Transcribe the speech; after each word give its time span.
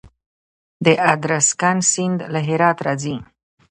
د 0.85 0.87
ادرسکن 1.13 1.77
سیند 1.91 2.19
له 2.33 2.39
هرات 2.47 2.77
راځي 2.85 3.15